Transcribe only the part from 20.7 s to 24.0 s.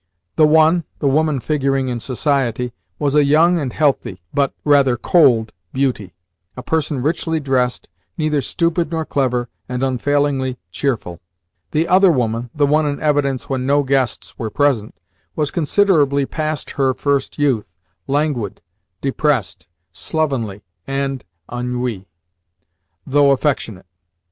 and ennuyee, though affectionate.